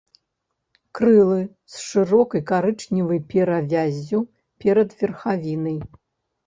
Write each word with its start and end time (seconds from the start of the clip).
Крылы 0.99 1.35
з 1.75 1.77
шырокай 1.89 2.41
карычневай 2.53 3.19
перавяззю 3.35 4.19
перад 4.67 4.89
верхавінай. 5.05 5.79